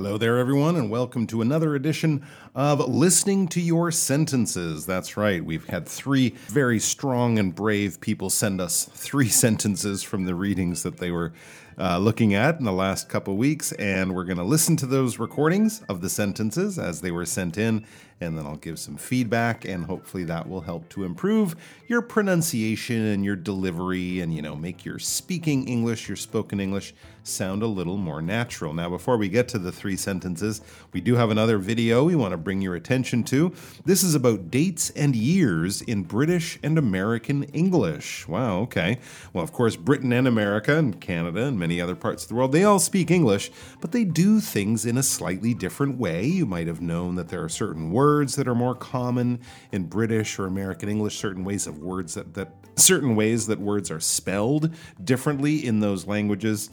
[0.00, 2.24] Hello there, everyone, and welcome to another edition
[2.54, 4.86] of Listening to Your Sentences.
[4.86, 10.24] That's right, we've had three very strong and brave people send us three sentences from
[10.24, 11.34] the readings that they were
[11.80, 15.18] uh, looking at in the last couple weeks, and we're going to listen to those
[15.18, 17.86] recordings of the sentences as they were sent in,
[18.20, 21.56] and then I'll give some feedback, and hopefully that will help to improve
[21.88, 26.92] your pronunciation and your delivery, and you know, make your speaking English, your spoken English,
[27.22, 28.72] sound a little more natural.
[28.72, 30.60] Now, before we get to the three sentences,
[30.92, 33.54] we do have another video we want to bring your attention to.
[33.84, 38.26] This is about dates and years in British and American English.
[38.28, 38.98] Wow, okay.
[39.32, 42.52] Well, of course, Britain and America and Canada and many other parts of the world,
[42.52, 43.50] they all speak English,
[43.82, 46.24] but they do things in a slightly different way.
[46.24, 49.40] You might have known that there are certain words that are more common
[49.72, 53.90] in British or American English, certain ways of words that, that certain ways that words
[53.90, 56.70] are spelled differently in those languages.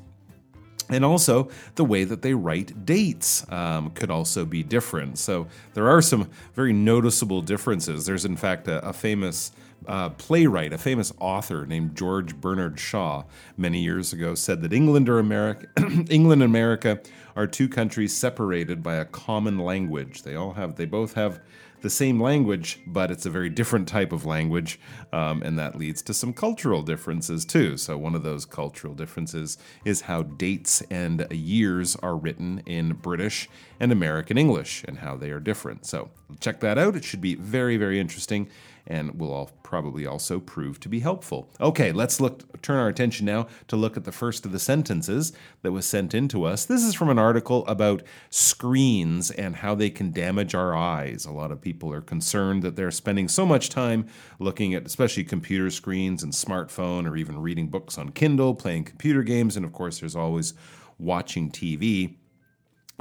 [0.90, 5.20] And also, the way that they write dates um, could also be different.
[5.20, 8.06] So, there are some very noticeable differences.
[8.06, 9.52] There's, in fact, a, a famous
[9.88, 13.24] uh, playwright, a famous author named George Bernard Shaw,
[13.56, 15.68] many years ago said that England or America,
[16.10, 17.00] England and America
[17.36, 20.24] are two countries separated by a common language.
[20.24, 21.40] They all have, they both have
[21.82, 24.80] the same language, but it's a very different type of language,
[25.14, 27.78] um, and that leads to some cultural differences too.
[27.78, 33.48] So, one of those cultural differences is how dates and years are written in British
[33.80, 35.86] and American English and how they are different.
[35.86, 36.96] So, check that out.
[36.96, 38.50] It should be very, very interesting
[38.88, 41.52] and will all probably also prove to be helpful.
[41.60, 45.34] Okay, let's look turn our attention now to look at the first of the sentences
[45.62, 46.66] that was sent in to us.
[46.66, 51.26] This is from an article about screens and how they can damage our eyes.
[51.26, 54.08] A lot of people are concerned that they're spending so much time
[54.40, 59.22] looking at especially computer screens and smartphone or even reading books on Kindle, playing computer
[59.22, 60.54] games, and of course there's always
[60.98, 62.16] watching TV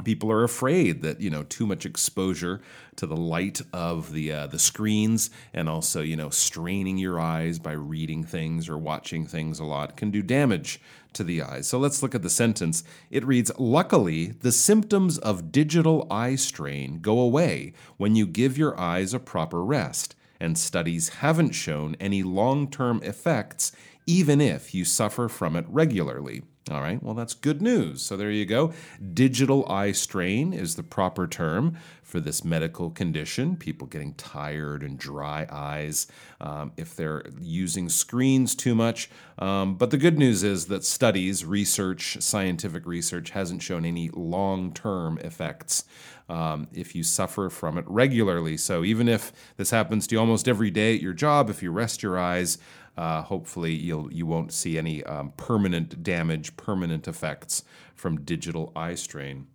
[0.03, 2.61] people are afraid that you know too much exposure
[2.95, 7.59] to the light of the uh, the screens and also you know straining your eyes
[7.59, 10.79] by reading things or watching things a lot can do damage
[11.13, 11.67] to the eyes.
[11.67, 12.83] So let's look at the sentence.
[13.09, 18.79] It reads Luckily, the symptoms of digital eye strain go away when you give your
[18.79, 23.71] eyes a proper rest, and studies haven't shown any long term effects
[24.09, 26.41] even if you suffer from it regularly.
[26.69, 28.01] All right, well, that's good news.
[28.01, 28.73] So there you go.
[29.13, 33.55] Digital eye strain is the proper term for this medical condition.
[33.55, 36.07] People getting tired and dry eyes
[36.41, 39.09] um, if they're using screens too much.
[39.39, 44.73] Um, but the good news is that studies, research, scientific research hasn't shown any long
[44.73, 45.83] term effects
[46.29, 48.57] um, if you suffer from it regularly.
[48.57, 51.71] So even if this happens to you almost every day at your job, if you
[51.71, 52.57] rest your eyes,
[52.97, 57.63] uh, hopefully, you'll you won't see any um, permanent damage, permanent effects
[57.95, 59.47] from digital eye strain.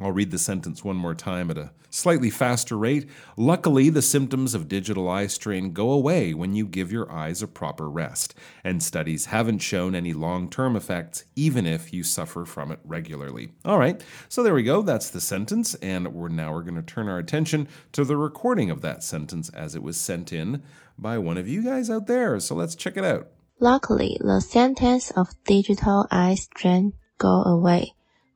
[0.00, 3.08] I'll read the sentence one more time at a slightly faster rate.
[3.36, 7.48] Luckily, the symptoms of digital eye strain go away when you give your eyes a
[7.48, 12.70] proper rest, and studies haven't shown any long term effects, even if you suffer from
[12.70, 13.50] it regularly.
[13.64, 14.82] All right, so there we go.
[14.82, 18.70] That's the sentence, and we're now we're going to turn our attention to the recording
[18.70, 20.62] of that sentence as it was sent in
[20.96, 22.38] by one of you guys out there.
[22.38, 23.28] So let's check it out.
[23.58, 27.94] Luckily, the sentence of digital eye strain go away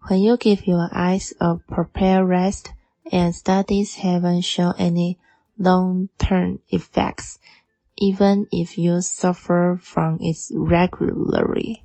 [0.09, 2.73] when you give your eyes a proper rest
[3.11, 5.19] and studies haven't shown any
[5.59, 7.39] long-term effects,
[7.97, 11.85] even if you suffer from it regularly.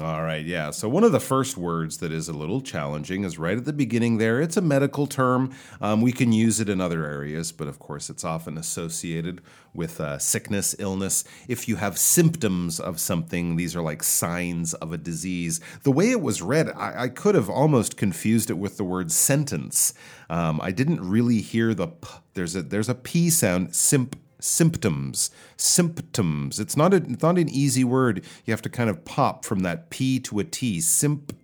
[0.00, 0.70] All right, yeah.
[0.70, 3.74] So one of the first words that is a little challenging is right at the
[3.74, 4.40] beginning there.
[4.40, 5.54] It's a medical term.
[5.82, 9.42] Um, we can use it in other areas, but of course, it's often associated
[9.74, 11.24] with uh, sickness, illness.
[11.46, 15.60] If you have symptoms of something, these are like signs of a disease.
[15.82, 19.12] The way it was read, I, I could have almost confused it with the word
[19.12, 19.92] sentence.
[20.30, 22.08] Um, I didn't really hear the p.
[22.32, 23.74] There's a there's a p sound.
[23.74, 28.90] Simp symptoms symptoms it's not a, it's not an easy word you have to kind
[28.90, 31.36] of pop from that p to a t symptoms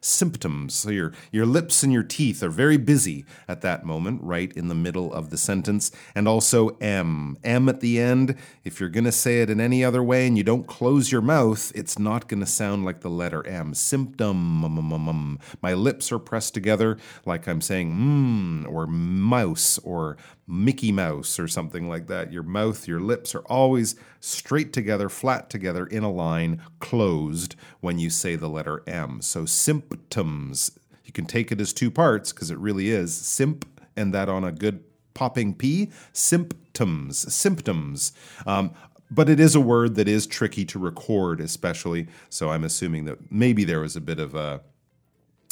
[0.00, 0.74] symptoms.
[0.74, 4.68] So your, your lips and your teeth are very busy at that moment, right in
[4.68, 5.90] the middle of the sentence.
[6.14, 7.38] And also M.
[7.44, 8.36] M at the end.
[8.64, 11.22] If you're going to say it in any other way and you don't close your
[11.22, 13.74] mouth, it's not going to sound like the letter M.
[13.74, 14.62] Symptom.
[14.62, 20.16] Mm, mm, mm, My lips are pressed together like I'm saying mmm or mouse or
[20.46, 22.32] Mickey Mouse or something like that.
[22.32, 27.98] Your mouth, your lips are always straight together, flat together in a line, closed when
[27.98, 29.20] you say the letter M.
[29.20, 30.78] So symptoms.
[31.04, 33.66] You can take it as two parts because it really is simp
[33.96, 34.84] and that on a good
[35.14, 35.90] popping P.
[36.12, 37.32] Symptoms.
[37.32, 38.12] Symptoms.
[38.46, 38.72] Um,
[39.10, 42.08] but it is a word that is tricky to record, especially.
[42.28, 44.62] So I'm assuming that maybe there was a bit of a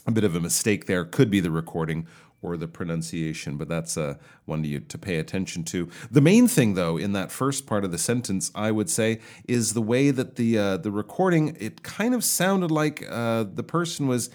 [0.07, 1.05] a bit of a mistake there.
[1.05, 2.07] Could be the recording
[2.45, 4.15] or the pronunciation, but that's uh,
[4.45, 5.89] one to, to pay attention to.
[6.11, 9.73] The main thing, though, in that first part of the sentence, I would say, is
[9.73, 14.07] the way that the uh, the recording it kind of sounded like uh, the person
[14.07, 14.31] was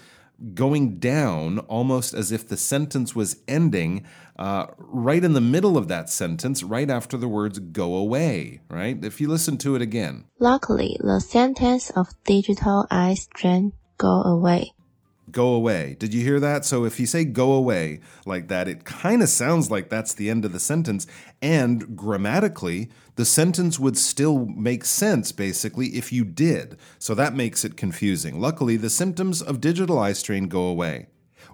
[0.54, 4.06] going down almost as if the sentence was ending
[4.38, 9.04] uh, right in the middle of that sentence, right after the words go away, right?
[9.04, 10.24] If you listen to it again.
[10.38, 14.72] Luckily, the sentence of digital eyes drain go away
[15.32, 15.96] go away.
[15.98, 16.64] Did you hear that?
[16.64, 20.30] So if you say go away like that, it kind of sounds like that's the
[20.30, 21.06] end of the sentence.
[21.40, 26.78] And grammatically, the sentence would still make sense basically if you did.
[26.98, 28.40] So that makes it confusing.
[28.40, 31.06] Luckily, the symptoms of digital eye strain go away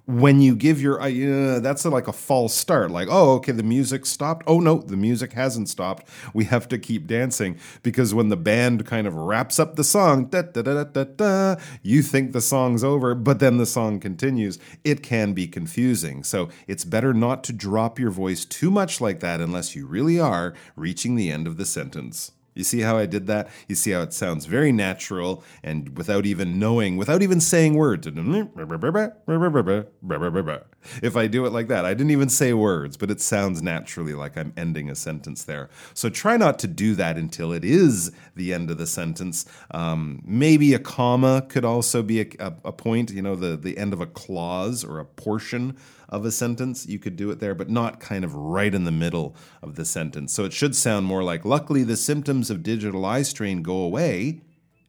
[0.06, 2.90] when you give your uh, that's a, like a false start.
[2.90, 4.44] Like oh okay the music stopped.
[4.46, 6.08] Oh no the music hasn't stopped.
[6.32, 7.58] We have to keep dancing.
[7.82, 11.56] Because when the band kind of wraps up the song da, da, da, da, da,
[11.82, 14.58] you think the song's over but then the song continues.
[14.84, 16.22] It can be confusing.
[16.22, 20.20] So it's better not to drop your voice too much like that unless you really
[20.20, 23.48] are reaching the end of the sentence you see how I did that?
[23.68, 28.06] You see how it sounds very natural and without even knowing, without even saying words.
[31.02, 34.14] If I do it like that, I didn't even say words, but it sounds naturally
[34.14, 35.68] like I'm ending a sentence there.
[35.94, 39.46] So try not to do that until it is the end of the sentence.
[39.70, 43.78] Um, maybe a comma could also be a, a, a point, you know, the, the
[43.78, 45.76] end of a clause or a portion
[46.08, 48.92] of a sentence, you could do it there, but not kind of right in the
[48.92, 50.32] middle of the sentence.
[50.32, 54.40] So it should sound more like, luckily, the symptoms of digital eye strain go away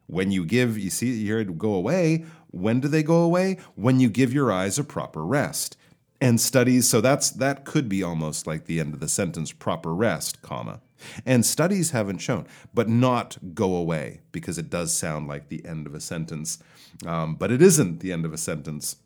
[0.06, 2.24] when you give, you see, you hear it go away.
[2.50, 3.58] When do they go away?
[3.74, 5.76] When you give your eyes a proper rest.
[6.20, 9.94] And studies, so that's that could be almost like the end of the sentence, proper
[9.94, 10.80] rest, comma.
[11.24, 15.86] And studies haven't shown, but not go away because it does sound like the end
[15.86, 16.58] of a sentence,
[17.06, 18.96] um, but it isn't the end of a sentence.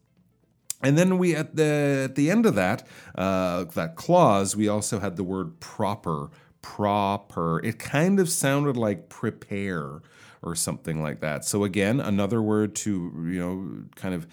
[0.82, 4.98] And then we at the at the end of that uh, that clause, we also
[4.98, 6.30] had the word proper.
[6.62, 7.58] Proper.
[7.64, 10.00] It kind of sounded like prepare
[10.42, 11.44] or something like that.
[11.44, 14.26] So again, another word to you know kind of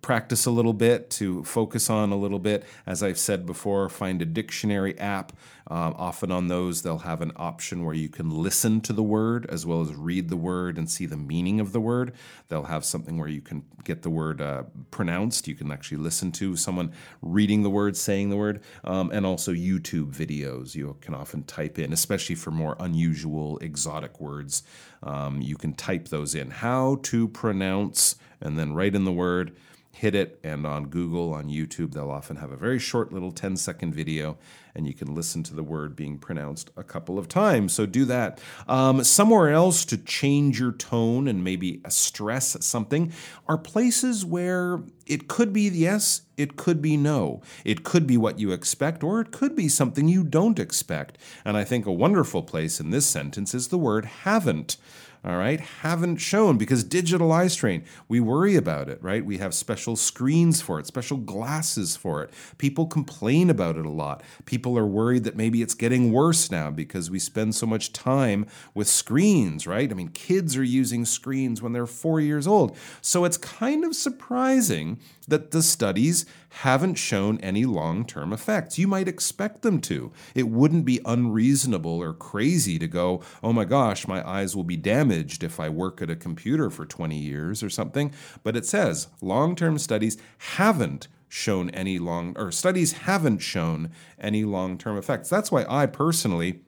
[0.00, 2.64] practice a little bit, to focus on a little bit.
[2.86, 5.32] As I've said before, find a dictionary app.
[5.68, 9.46] Um, often on those, they'll have an option where you can listen to the word
[9.48, 12.12] as well as read the word and see the meaning of the word.
[12.48, 15.46] They'll have something where you can get the word uh, pronounced.
[15.46, 19.52] You can actually listen to someone reading the word, saying the word, um, and also
[19.52, 20.74] YouTube videos.
[20.74, 24.64] You can often type in, especially for more unusual, exotic words.
[25.02, 26.50] Um, you can type those in.
[26.50, 29.56] How to pronounce, and then write in the word
[29.92, 33.56] hit it, and on Google, on YouTube, they'll often have a very short little 10
[33.56, 34.36] second video,
[34.74, 37.72] and you can listen to the word being pronounced a couple of times.
[37.72, 38.40] So do that.
[38.66, 43.12] Um, somewhere else to change your tone and maybe stress something
[43.48, 47.42] are places where it could be yes, it could be no.
[47.64, 51.18] It could be what you expect, or it could be something you don't expect.
[51.44, 54.76] And I think a wonderful place in this sentence is the word haven't
[55.24, 59.24] all right, haven't shown because digital eye strain, we worry about it, right?
[59.24, 62.30] We have special screens for it, special glasses for it.
[62.58, 64.24] People complain about it a lot.
[64.46, 68.46] People are worried that maybe it's getting worse now because we spend so much time
[68.74, 69.92] with screens, right?
[69.92, 72.76] I mean, kids are using screens when they're four years old.
[73.00, 74.98] So it's kind of surprising
[75.28, 78.78] that the studies haven't shown any long term effects.
[78.78, 80.12] You might expect them to.
[80.34, 84.76] It wouldn't be unreasonable or crazy to go, oh my gosh, my eyes will be
[84.76, 88.12] damaged if I work at a computer for 20 years or something.
[88.42, 90.16] But it says long term studies
[90.56, 95.30] haven't shown any long, or studies haven't shown any long term effects.
[95.30, 96.60] That's why I personally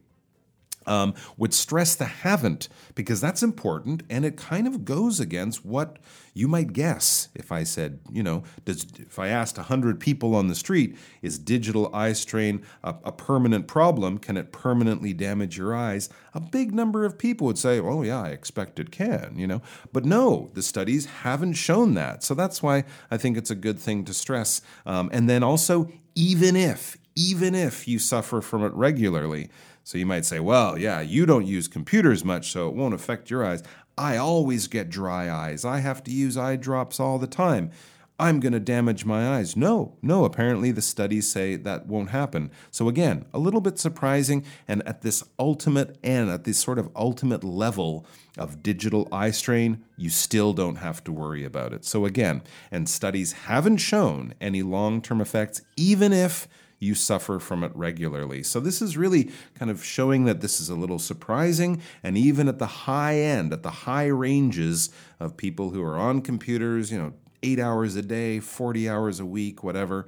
[0.87, 5.99] um, would stress the haven't because that's important and it kind of goes against what
[6.37, 10.49] you might guess if I said, you know, does, if I asked 100 people on
[10.49, 14.19] the street, is digital eye strain a, a permanent problem?
[14.19, 16.09] Can it permanently damage your eyes?
[16.35, 19.63] A big number of people would say, oh, yeah, I expect it can, you know.
[19.93, 22.25] But no, the studies haven't shown that.
[22.25, 24.61] So that's why I think it's a good thing to stress.
[24.85, 29.51] Um, and then also, even if, even if you suffer from it regularly,
[29.85, 33.31] so you might say, well, yeah, you don't use computers much, so it won't affect
[33.31, 33.63] your eyes.
[33.97, 35.65] I always get dry eyes.
[35.65, 37.71] I have to use eye drops all the time.
[38.19, 39.57] I'm going to damage my eyes.
[39.57, 42.51] No, no, apparently the studies say that won't happen.
[42.71, 44.45] So, again, a little bit surprising.
[44.69, 48.07] And at this ultimate end, at this sort of ultimate level
[48.39, 51.85] of digital eye strain, you still don't have to worry about it.
[51.85, 56.47] So, again, and studies haven't shown any long term effects, even if
[56.79, 58.43] you suffer from it regularly.
[58.43, 61.81] So, this is really kind of showing that this is a little surprising.
[62.03, 64.91] And even at the high end, at the high ranges
[65.21, 67.13] of people who are on computers, you know,
[67.43, 70.07] eight hours a day, 40 hours a week, whatever,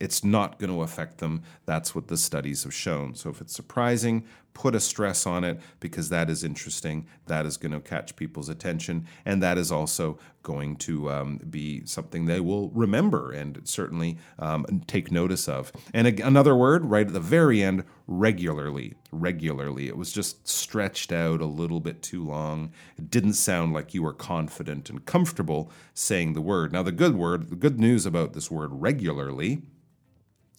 [0.00, 1.42] it's not going to affect them.
[1.64, 3.14] That's what the studies have shown.
[3.14, 4.24] So if it's surprising,
[4.56, 7.06] put a stress on it because that is interesting.
[7.26, 9.06] That is going to catch people's attention.
[9.26, 14.64] And that is also going to um, be something they will remember and certainly um,
[14.86, 15.72] take notice of.
[15.92, 18.94] And another word right at the very end regularly.
[19.12, 19.88] Regularly.
[19.88, 22.72] It was just stretched out a little bit too long.
[22.96, 26.72] It didn't sound like you were confident and comfortable saying the word.
[26.72, 29.64] Now, the good word, the good news about this word regularly,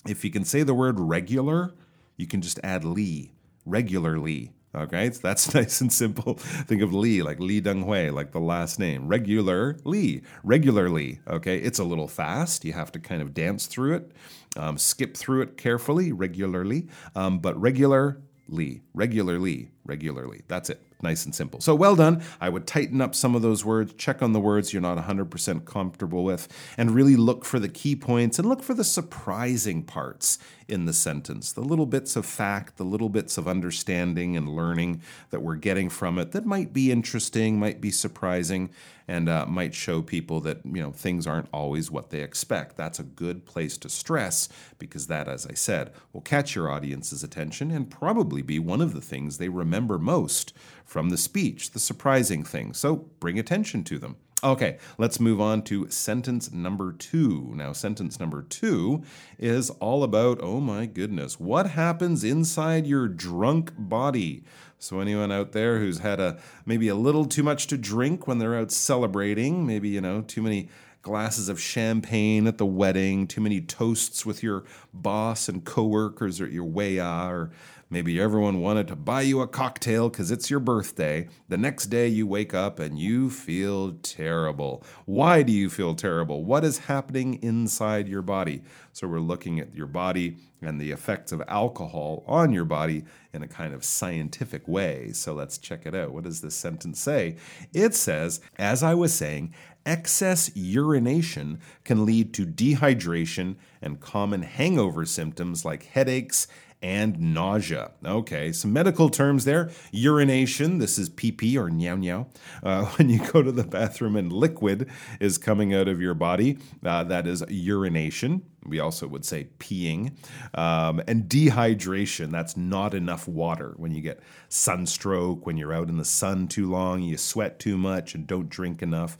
[0.07, 1.73] if you can say the word regular,
[2.15, 3.31] you can just add Lee
[3.67, 4.51] regularly.
[4.75, 6.35] Okay, so that's nice and simple.
[6.35, 9.07] Think of Lee, like Lee Deng Hui, like the last name.
[9.07, 11.19] Regular Lee, regularly.
[11.27, 12.65] Okay, it's a little fast.
[12.65, 14.11] You have to kind of dance through it,
[14.55, 16.87] um, skip through it carefully, regularly.
[17.15, 20.41] Um, but regularly, regularly, regularly.
[20.47, 21.61] That's it nice and simple.
[21.61, 22.23] So well done.
[22.41, 25.65] I would tighten up some of those words, check on the words you're not 100%
[25.65, 30.39] comfortable with, and really look for the key points and look for the surprising parts
[30.67, 35.01] in the sentence, the little bits of fact, the little bits of understanding and learning
[35.29, 38.69] that we're getting from it that might be interesting, might be surprising,
[39.07, 42.77] and uh, might show people that you know things aren't always what they expect.
[42.77, 47.23] That's a good place to stress because that, as I said, will catch your audience's
[47.23, 50.53] attention and probably be one of the things they remember most
[50.85, 52.73] from the speech, the surprising thing.
[52.73, 54.17] So bring attention to them.
[54.43, 57.53] Okay, let's move on to sentence number two.
[57.55, 59.01] Now, sentence number two
[59.39, 64.43] is all about oh my goodness, what happens inside your drunk body?
[64.79, 68.37] So, anyone out there who's had a maybe a little too much to drink when
[68.37, 70.69] they're out celebrating, maybe, you know, too many
[71.01, 76.51] glasses of champagne at the wedding, too many toasts with your boss and coworkers at
[76.51, 77.49] your weiya, or
[77.89, 81.29] Maybe everyone wanted to buy you a cocktail because it's your birthday.
[81.47, 84.83] The next day you wake up and you feel terrible.
[85.05, 86.43] Why do you feel terrible?
[86.43, 88.61] What is happening inside your body?
[88.91, 93.41] So we're looking at your body and the effects of alcohol on your body in
[93.41, 95.13] a kind of scientific way.
[95.13, 96.11] So let's check it out.
[96.11, 97.37] What does this sentence say?
[97.73, 99.53] It says, as I was saying,
[99.85, 106.47] excess urination can lead to dehydration and common hangover symptoms like headaches
[106.81, 107.91] and nausea.
[108.05, 109.71] Okay, some medical terms there.
[109.91, 112.27] Urination, this is pee pee or nyao nyao.
[112.63, 116.57] Uh, when you go to the bathroom and liquid is coming out of your body,
[116.85, 118.43] uh, that is urination.
[118.65, 120.11] We also would say peeing.
[120.53, 123.73] Um, and dehydration, that's not enough water.
[123.77, 124.19] When you get
[124.49, 128.49] sunstroke, when you're out in the sun too long, you sweat too much and don't
[128.49, 129.17] drink enough,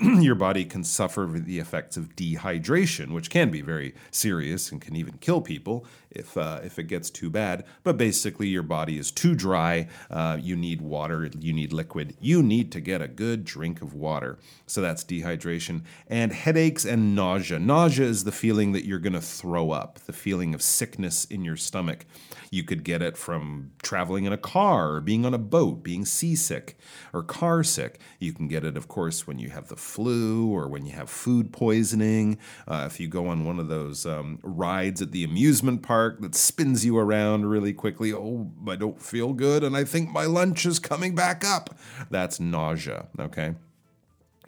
[0.02, 4.94] your body can suffer the effects of dehydration, which can be very serious and can
[4.96, 7.64] even kill people if, uh, if it gets too bad.
[7.82, 9.88] But basically, your body is too dry.
[10.10, 12.16] Uh, you need water, you need liquid.
[12.20, 14.38] You need to get a good drink of water.
[14.66, 15.82] So that's dehydration.
[16.08, 17.58] And headaches and nausea.
[17.58, 21.44] Nausea is the feeling that you're going to throw up, the feeling of sickness in
[21.44, 22.06] your stomach.
[22.50, 26.76] You could get it from traveling in a car, being on a boat, being seasick,
[27.12, 28.00] or car sick.
[28.18, 31.08] You can get it, of course, when you have the flu or when you have
[31.08, 32.38] food poisoning.
[32.66, 36.34] Uh, if you go on one of those um, rides at the amusement park that
[36.34, 40.66] spins you around really quickly, oh, I don't feel good and I think my lunch
[40.66, 41.76] is coming back up.
[42.10, 43.54] That's nausea, okay?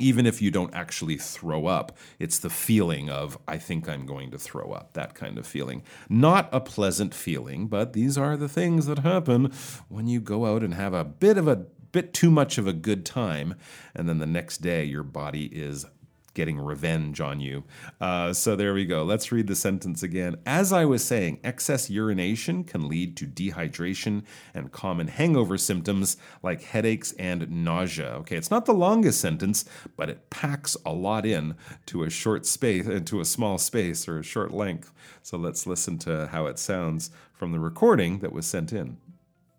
[0.02, 4.30] even if you don't actually throw up, it's the feeling of, I think I'm going
[4.32, 5.82] to throw up, that kind of feeling.
[6.08, 9.52] Not a pleasant feeling, but these are the things that happen
[9.88, 12.72] when you go out and have a bit of a bit too much of a
[12.72, 13.54] good time,
[13.94, 15.86] and then the next day your body is
[16.34, 17.64] getting revenge on you.
[18.00, 19.02] Uh, so there we go.
[19.02, 20.36] Let's read the sentence again.
[20.46, 24.24] As I was saying, excess urination can lead to dehydration
[24.54, 28.08] and common hangover symptoms like headaches and nausea.
[28.20, 29.64] Okay, it's not the longest sentence,
[29.96, 31.54] but it packs a lot in
[31.86, 34.92] to a short space, into a small space or a short length.
[35.22, 38.96] So let's listen to how it sounds from the recording that was sent in.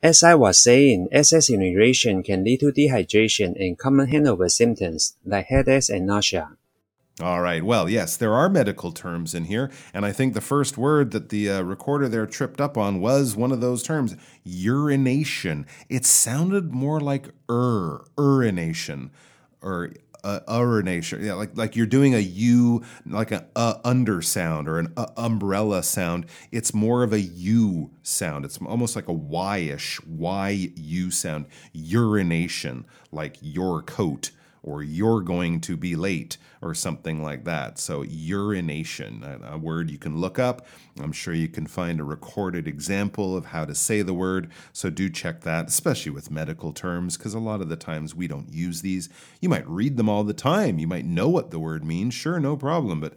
[0.01, 5.46] As I was saying, excess urination can lead to dehydration and common hangover symptoms like
[5.46, 6.58] headaches and nausea.
[7.22, 7.63] All right.
[7.63, 9.70] Well, yes, there are medical terms in here.
[9.93, 13.36] And I think the first word that the uh, recorder there tripped up on was
[13.36, 15.67] one of those terms urination.
[15.89, 19.12] It sounded more like ur, urination,
[19.62, 19.91] or
[20.24, 21.24] uh, urination.
[21.24, 25.05] Yeah, like like you're doing a U, like a uh, under sound or an uh,
[25.15, 26.25] umbrella sound.
[26.51, 28.43] It's more of a U sound.
[28.43, 31.46] It's almost like a Y-ish, Y-U sound.
[31.74, 34.32] Urination, like your coat
[34.63, 37.77] or you're going to be late or something like that.
[37.77, 40.65] So, urination, a, word you can look up.
[41.00, 44.50] I'm sure you can find a recorded example of how to say the word.
[44.72, 48.27] So, do check that, especially with medical terms, because a lot of the times we
[48.27, 49.10] don't use these.
[49.41, 52.39] You might read them all the time, you might know what the word means, sure,
[52.39, 53.13] no problem, but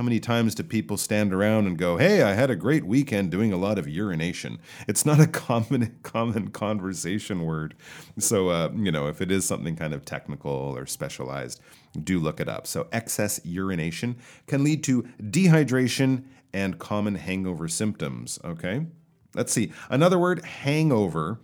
[0.00, 3.30] how many times do people stand around and go, "Hey, I had a great weekend
[3.30, 4.58] doing a lot of urination"?
[4.88, 7.74] It's not a common common conversation word.
[8.18, 11.60] So, uh, you know, if it is something kind of technical or specialized,
[12.02, 12.66] do look it up.
[12.66, 14.16] So, excess urination
[14.46, 18.86] can lead to dehydration and common hangover symptoms, okay?
[19.34, 19.70] Let's see.
[19.90, 21.40] Another word, hangover.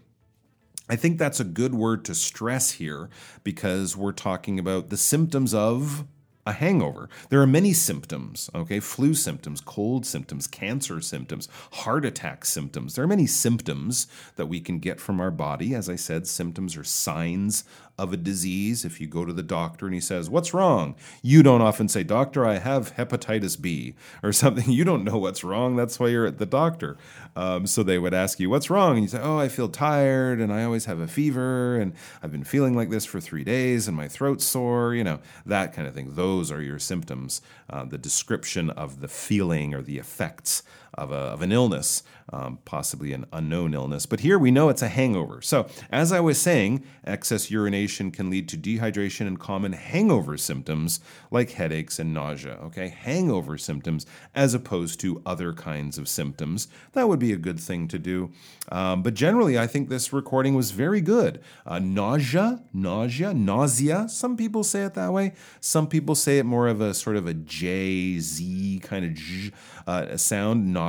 [0.88, 3.10] I think that's a good word to stress here
[3.44, 6.06] because we're talking about the symptoms of
[6.46, 7.08] a hangover.
[7.28, 8.78] There are many symptoms, okay?
[8.80, 12.94] Flu symptoms, cold symptoms, cancer symptoms, heart attack symptoms.
[12.94, 15.74] There are many symptoms that we can get from our body.
[15.74, 17.64] As I said, symptoms are signs
[17.98, 18.84] of a disease.
[18.84, 20.94] If you go to the doctor and he says, What's wrong?
[21.22, 24.70] You don't often say, Doctor, I have hepatitis B or something.
[24.70, 25.76] You don't know what's wrong.
[25.76, 26.96] That's why you're at the doctor.
[27.34, 28.94] Um, so they would ask you, What's wrong?
[28.94, 32.32] And you say, Oh, I feel tired and I always have a fever and I've
[32.32, 35.88] been feeling like this for three days and my throat's sore, you know, that kind
[35.88, 36.14] of thing.
[36.14, 40.62] Those are your symptoms, uh, the description of the feeling or the effects
[40.96, 44.06] of, a, of an illness, um, possibly an unknown illness.
[44.06, 45.40] But here we know it's a hangover.
[45.42, 51.00] So, as I was saying, excess urination can lead to dehydration and common hangover symptoms
[51.30, 52.58] like headaches and nausea.
[52.64, 56.68] Okay, hangover symptoms as opposed to other kinds of symptoms.
[56.92, 58.30] That would be a good thing to do.
[58.72, 61.40] Um, but generally, I think this recording was very good.
[61.64, 64.08] Uh, nausea, nausea, nausea.
[64.08, 65.32] Some people say it that way.
[65.60, 69.52] Some people say it more of a sort of a J Z kind of j,
[69.86, 70.56] uh, sound.
[70.56, 70.85] Nausea,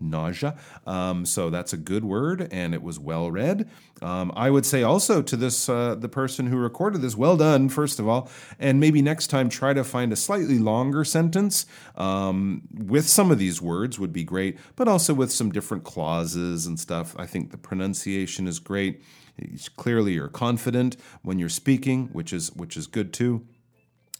[0.00, 0.56] nausea.
[0.86, 3.68] Um, so that's a good word, and it was well read.
[4.02, 7.68] Um, I would say also to this uh, the person who recorded this, well done,
[7.68, 12.62] first of all, and maybe next time try to find a slightly longer sentence um,
[12.72, 16.78] with some of these words would be great, but also with some different clauses and
[16.80, 17.14] stuff.
[17.18, 19.02] I think the pronunciation is great.
[19.36, 23.46] It's Clearly, you're confident when you're speaking, which is which is good too.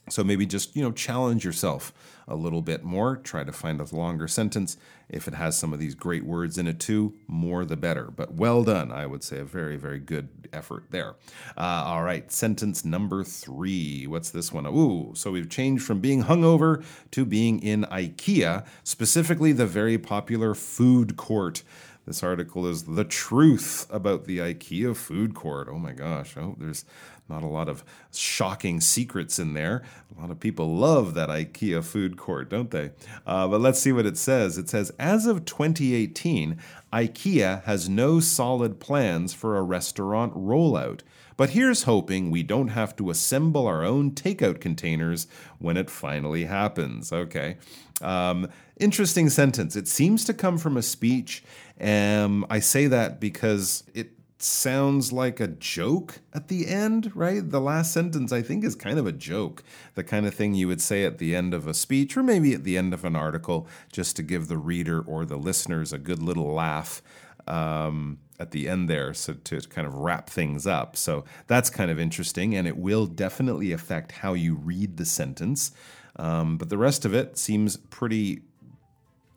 [0.09, 1.93] So maybe just, you know, challenge yourself
[2.27, 3.17] a little bit more.
[3.17, 4.77] Try to find a longer sentence.
[5.09, 8.05] If it has some of these great words in it too, more the better.
[8.05, 9.39] But well done, I would say.
[9.39, 11.15] A very, very good effort there.
[11.57, 14.07] Uh, all right, sentence number three.
[14.07, 14.65] What's this one?
[14.65, 20.53] Ooh, so we've changed from being hungover to being in IKEA, specifically the very popular
[20.55, 21.63] food court.
[22.05, 25.67] This article is the truth about the IKEA food court.
[25.69, 26.35] Oh my gosh.
[26.35, 26.83] Oh, there's
[27.29, 29.83] not a lot of shocking secrets in there.
[30.15, 32.91] A lot of people love that IKEA food court, don't they?
[33.25, 34.57] Uh, but let's see what it says.
[34.57, 36.57] It says, as of 2018,
[36.91, 41.01] IKEA has no solid plans for a restaurant rollout.
[41.37, 45.27] But here's hoping we don't have to assemble our own takeout containers
[45.59, 47.13] when it finally happens.
[47.13, 47.57] Okay.
[48.01, 49.75] Um, interesting sentence.
[49.75, 51.43] It seems to come from a speech.
[51.81, 57.47] Um, I say that because it sounds like a joke at the end, right?
[57.47, 59.63] The last sentence, I think, is kind of a joke.
[59.95, 62.53] The kind of thing you would say at the end of a speech or maybe
[62.53, 65.97] at the end of an article just to give the reader or the listeners a
[65.97, 67.01] good little laugh.
[67.47, 70.97] Um, at the end there so to kind of wrap things up.
[70.97, 75.71] So that's kind of interesting, and it will definitely affect how you read the sentence.
[76.17, 78.41] Um, but the rest of it seems pretty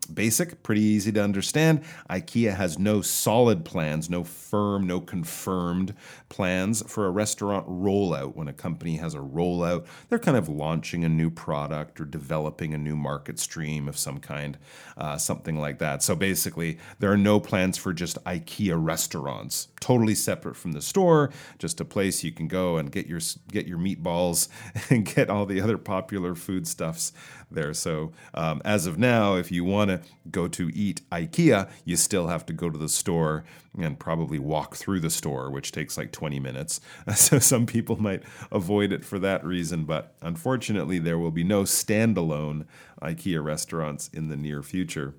[0.06, 1.82] basic, pretty easy to understand.
[2.10, 5.94] IKEA has no solid plans, no firm, no confirmed
[6.28, 8.34] plans for a restaurant rollout.
[8.34, 12.74] When a company has a rollout, they're kind of launching a new product or developing
[12.74, 14.58] a new market stream of some kind,
[14.96, 16.02] uh, something like that.
[16.02, 21.30] So basically, there are no plans for just IKEA restaurants totally separate from the store,
[21.58, 23.20] just a place you can go and get your
[23.52, 24.48] get your meatballs
[24.90, 27.12] and get all the other popular foodstuffs
[27.54, 27.74] there.
[27.74, 32.28] So um, as of now, if you want to go to eat IKEA, you still
[32.28, 33.44] have to go to the store
[33.78, 36.80] and probably walk through the store, which takes like 20 minutes.
[37.14, 41.62] So some people might avoid it for that reason, but unfortunately, there will be no
[41.62, 42.66] standalone
[43.00, 45.14] IKEA restaurants in the near future.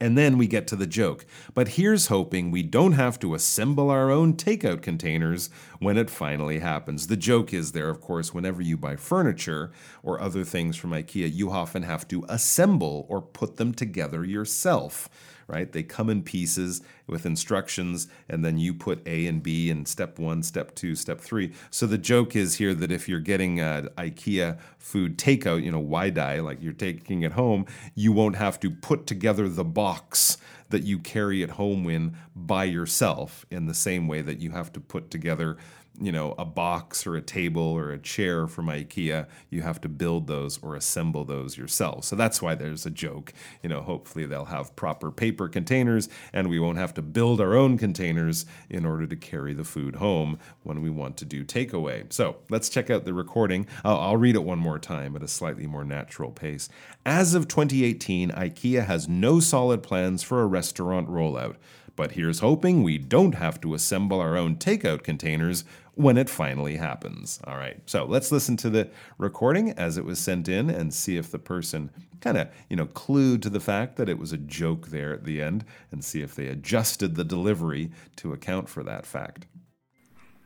[0.00, 1.26] And then we get to the joke.
[1.54, 6.60] But here's hoping we don't have to assemble our own takeout containers when it finally
[6.60, 7.08] happens.
[7.08, 11.34] The joke is there, of course, whenever you buy furniture or other things from IKEA,
[11.34, 15.08] you often have to assemble or put them together yourself
[15.48, 15.72] right?
[15.72, 20.18] They come in pieces with instructions, and then you put A and B in step
[20.18, 21.52] one, step two, step three.
[21.70, 25.80] So the joke is here that if you're getting uh, IKEA food takeout, you know,
[25.80, 26.38] wai dai?
[26.40, 30.36] like you're taking it home, you won't have to put together the box
[30.68, 34.70] that you carry it home in by yourself in the same way that you have
[34.72, 35.56] to put together
[36.00, 39.88] you know, a box or a table or a chair from IKEA, you have to
[39.88, 42.04] build those or assemble those yourself.
[42.04, 43.32] So that's why there's a joke.
[43.62, 47.56] You know, hopefully they'll have proper paper containers and we won't have to build our
[47.56, 52.10] own containers in order to carry the food home when we want to do takeaway.
[52.12, 53.66] So let's check out the recording.
[53.84, 56.68] I'll, I'll read it one more time at a slightly more natural pace.
[57.04, 61.56] As of 2018, IKEA has no solid plans for a restaurant rollout.
[61.98, 65.64] But here's hoping we don't have to assemble our own takeout containers
[65.98, 67.40] when it finally happens.
[67.44, 71.16] All right, so let's listen to the recording as it was sent in and see
[71.16, 74.38] if the person kind of, you know, clued to the fact that it was a
[74.38, 78.84] joke there at the end and see if they adjusted the delivery to account for
[78.84, 79.46] that fact.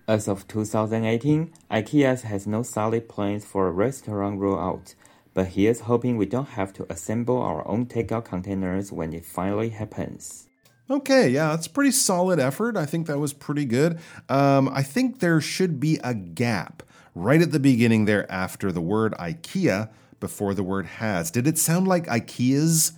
[0.09, 4.95] As of 2018, IKEA has no solid plans for a restaurant rollout,
[5.35, 9.69] but here's hoping we don't have to assemble our own takeout containers when it finally
[9.69, 10.49] happens.
[10.91, 12.77] Okay, yeah, that's pretty solid effort.
[12.77, 13.99] I think that was pretty good.
[14.29, 16.83] Um, I think there should be a gap
[17.15, 19.89] right at the beginning there after the word IKEA
[20.21, 21.31] before the word has.
[21.31, 22.93] Did it sound like IKEA's?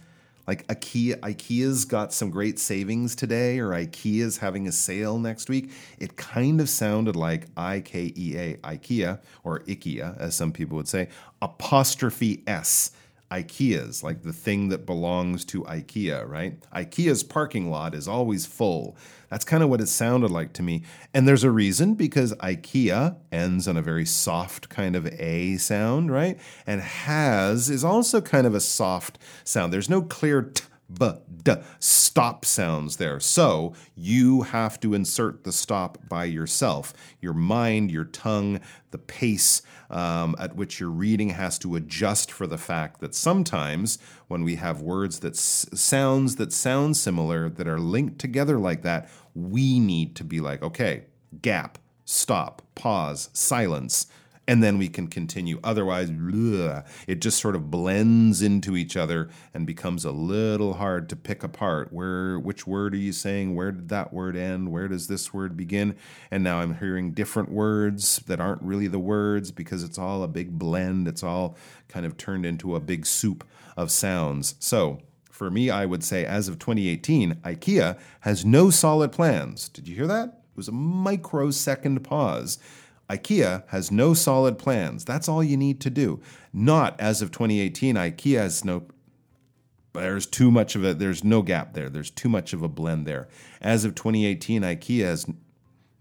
[0.46, 5.70] Like IKEA, IKEA's got some great savings today, or IKEA's having a sale next week.
[5.98, 10.76] It kind of sounded like I K E A, IKEA, or IKEA, as some people
[10.76, 11.08] would say,
[11.40, 12.90] apostrophe S
[13.34, 16.56] IKEA's, like the thing that belongs to IKEA, right?
[16.74, 18.96] IKEA's parking lot is always full.
[19.28, 20.82] That's kind of what it sounded like to me.
[21.12, 26.12] And there's a reason because IKEA ends on a very soft kind of A sound,
[26.12, 26.38] right?
[26.66, 29.72] And has is also kind of a soft sound.
[29.72, 30.62] There's no clear t
[30.98, 31.10] b,
[31.42, 33.20] d, stop sounds there.
[33.20, 36.92] So you have to insert the stop by yourself.
[37.20, 42.46] Your mind, your tongue, the pace um, at which you're reading has to adjust for
[42.46, 47.68] the fact that sometimes when we have words that s- sounds that sound similar that
[47.68, 51.04] are linked together like that, we need to be like, okay,
[51.42, 54.06] gap, stop, pause, silence
[54.46, 55.58] and then we can continue.
[55.64, 61.08] Otherwise, bleh, it just sort of blends into each other and becomes a little hard
[61.08, 61.92] to pick apart.
[61.92, 63.54] Where, which word are you saying?
[63.54, 64.70] Where did that word end?
[64.70, 65.96] Where does this word begin?
[66.30, 70.28] And now I'm hearing different words that aren't really the words because it's all a
[70.28, 71.08] big blend.
[71.08, 71.56] It's all
[71.88, 74.56] kind of turned into a big soup of sounds.
[74.58, 79.68] So, for me, I would say as of 2018, IKEA has no solid plans.
[79.68, 80.28] Did you hear that?
[80.28, 82.58] It was a microsecond pause.
[83.10, 85.04] IKEA has no solid plans.
[85.04, 86.20] That's all you need to do.
[86.52, 88.84] Not as of 2018, IKEA has no
[89.94, 91.88] there's too much of a there's no gap there.
[91.88, 93.28] There's too much of a blend there.
[93.60, 95.26] As of 2018, IKEA has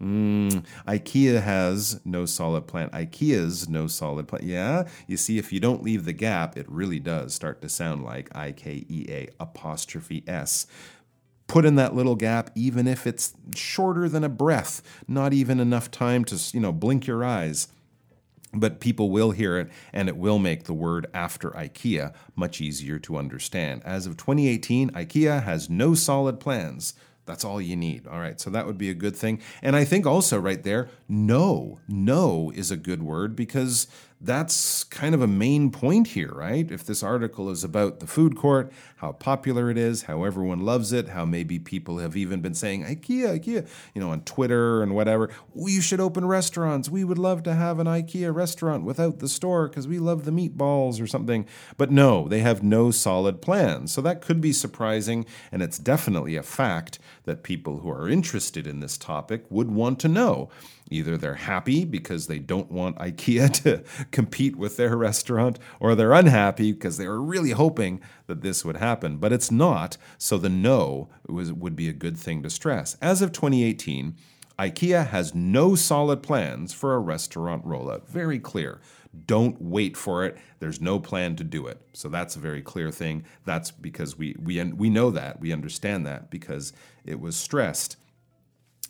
[0.02, 2.90] mm, IKEA has no solid plan.
[2.90, 4.42] IKEA's no solid plan.
[4.44, 8.04] Yeah, you see, if you don't leave the gap, it really does start to sound
[8.04, 10.66] like I K E A apostrophe S
[11.46, 15.90] put in that little gap even if it's shorter than a breath not even enough
[15.90, 17.68] time to you know blink your eyes
[18.54, 22.98] but people will hear it and it will make the word after IKEA much easier
[23.00, 23.82] to understand.
[23.84, 26.94] As of 2018, IKEA has no solid plans.
[27.26, 28.06] That's all you need.
[28.06, 29.40] All right, so that would be a good thing.
[29.62, 33.86] And I think also right there, no, no is a good word because
[34.20, 36.70] that's kind of a main point here, right?
[36.70, 40.92] If this article is about the food court, how popular it is, how everyone loves
[40.92, 44.94] it, how maybe people have even been saying, IKEA, IKEA, you know, on Twitter and
[44.94, 46.88] whatever, we should open restaurants.
[46.88, 50.30] We would love to have an IKEA restaurant without the store because we love the
[50.30, 51.46] meatballs or something.
[51.76, 53.92] But no, they have no solid plans.
[53.92, 58.66] So that could be surprising, and it's definitely a fact that people who are interested
[58.66, 60.48] in this topic would want to know.
[60.90, 66.12] Either they're happy because they don't want IKEA to compete with their restaurant, or they're
[66.12, 69.16] unhappy because they were really hoping that this would happen.
[69.16, 72.96] But it's not, so the no was, would be a good thing to stress.
[73.00, 74.14] As of 2018,
[74.58, 78.06] IKEA has no solid plans for a restaurant rollout.
[78.06, 78.80] Very clear.
[79.26, 80.36] Don't wait for it.
[80.58, 81.80] There's no plan to do it.
[81.92, 83.24] So that's a very clear thing.
[83.44, 85.40] That's because we we we know that.
[85.40, 86.72] We understand that because
[87.04, 87.96] it was stressed.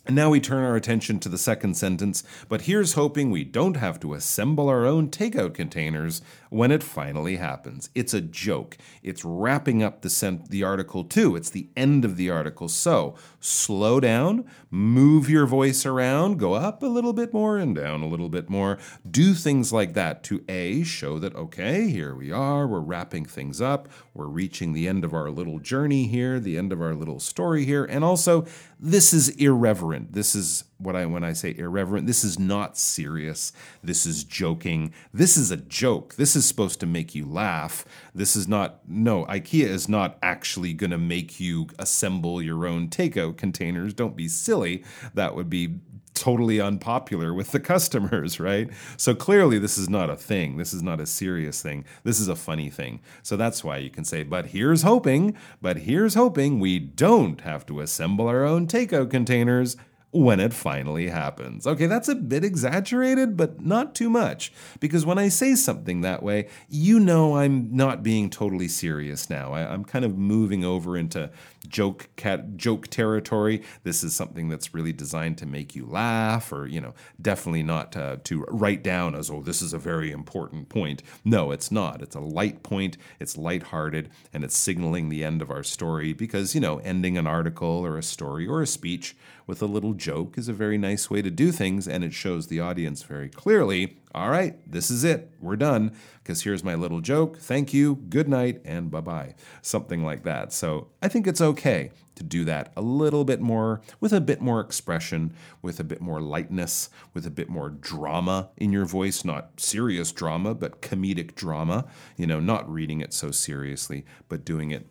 [0.05, 3.77] And now we turn our attention to the second sentence, but here's hoping we don't
[3.77, 6.21] have to assemble our own takeout containers
[6.55, 7.89] when it finally happens.
[7.93, 8.77] It's a joke.
[9.03, 11.35] It's wrapping up the, the article too.
[11.35, 12.69] It's the end of the article.
[12.69, 18.01] So slow down, move your voice around, go up a little bit more and down
[18.01, 18.77] a little bit more.
[19.09, 23.59] Do things like that to A, show that, okay, here we are, we're wrapping things
[23.59, 27.19] up, we're reaching the end of our little journey here, the end of our little
[27.19, 28.45] story here, and also
[28.79, 30.13] this is irreverent.
[30.13, 33.53] This is what I when I say irreverent, this is not serious.
[33.83, 34.93] This is joking.
[35.13, 36.15] This is a joke.
[36.15, 37.85] This is supposed to make you laugh.
[38.13, 42.89] This is not no, IKEA is not actually going to make you assemble your own
[42.89, 43.93] takeout containers.
[43.93, 44.83] Don't be silly.
[45.13, 45.79] That would be
[46.15, 48.69] totally unpopular with the customers, right?
[48.97, 50.57] So clearly, this is not a thing.
[50.57, 51.85] This is not a serious thing.
[52.03, 53.01] This is a funny thing.
[53.21, 57.65] So that's why you can say, but here's hoping, but here's hoping we don't have
[57.67, 59.75] to assemble our own takeout containers
[60.15, 61.67] when it finally happens.
[61.67, 64.53] Okay, that's a bit exaggerated, but not too much.
[64.79, 69.51] Because when I say something that way, you know I'm not being totally serious now.
[69.51, 71.29] I, am kind of moving over into
[71.65, 73.63] joke cat joke territory.
[73.83, 77.95] This is something that's really designed to make you laugh, or you know, definitely not
[77.95, 81.03] uh, to write down as oh this is a very important point.
[81.23, 82.01] No, it's not.
[82.01, 82.97] It's a light point.
[83.19, 87.27] It's lighthearted, and it's signaling the end of our story because you know, ending an
[87.27, 89.15] article or a story or a speech
[89.47, 92.47] with a little joke is a very nice way to do things, and it shows
[92.47, 95.29] the audience very clearly all right, this is it.
[95.41, 95.91] We're done.
[96.23, 97.37] Because here's my little joke.
[97.37, 97.97] Thank you.
[98.07, 98.61] Good night.
[98.63, 99.35] And bye bye.
[99.61, 100.53] Something like that.
[100.53, 104.39] So I think it's okay to do that a little bit more, with a bit
[104.39, 109.25] more expression, with a bit more lightness, with a bit more drama in your voice.
[109.25, 111.85] Not serious drama, but comedic drama.
[112.15, 114.87] You know, not reading it so seriously, but doing it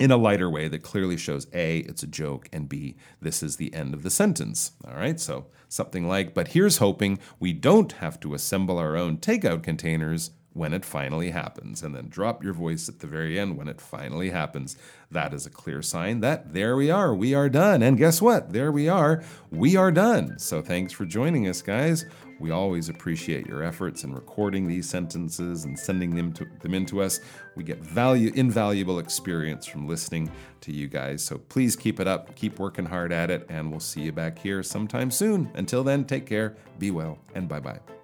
[0.00, 3.56] in a lighter way that clearly shows A, it's a joke, and B, this is
[3.56, 4.72] the end of the sentence.
[4.88, 9.18] All right, so something like, but here's hoping we don't have to assemble our own
[9.18, 11.82] takeout containers when it finally happens.
[11.82, 14.74] And then drop your voice at the very end when it finally happens.
[15.10, 17.82] That is a clear sign that there we are, we are done.
[17.82, 18.54] And guess what?
[18.54, 20.38] There we are, we are done.
[20.38, 22.06] So thanks for joining us, guys.
[22.40, 27.02] We always appreciate your efforts in recording these sentences and sending them to them into
[27.02, 27.20] us.
[27.54, 30.30] We get value invaluable experience from listening
[30.62, 31.22] to you guys.
[31.22, 34.38] So please keep it up, keep working hard at it, and we'll see you back
[34.38, 35.50] here sometime soon.
[35.54, 37.99] Until then, take care, be well, and bye-bye.